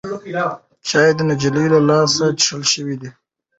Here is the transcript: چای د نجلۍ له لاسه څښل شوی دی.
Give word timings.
چای 0.87 1.09
د 1.15 1.19
نجلۍ 1.29 1.65
له 1.73 1.79
لاسه 1.89 2.25
څښل 2.39 2.63
شوی 2.73 2.95
دی. 3.01 3.09